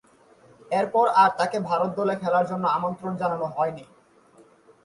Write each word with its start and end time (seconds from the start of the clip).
এরপর 0.71 1.05
আর 1.21 1.29
তাকে 1.39 1.57
ভারত 1.69 1.89
দলে 1.99 2.15
খেলার 2.21 2.45
জন্যে 2.51 2.67
আমন্ত্রণ 2.77 3.13
জানানো 3.21 3.45
হয়নি। 3.55 3.85